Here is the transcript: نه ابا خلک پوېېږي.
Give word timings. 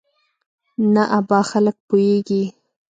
نه 0.93 1.03
ابا 1.19 1.39
خلک 1.51 1.75
پوېېږي. 1.87 2.43